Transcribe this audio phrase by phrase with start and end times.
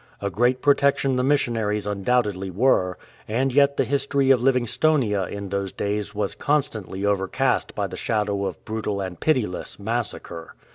[0.19, 5.71] A great protection the missionaries undoubtedly were, and yet the history of Livingstonia in those
[5.71, 10.55] days was constantly overcast by the shadow of brutal and pitiless massacre.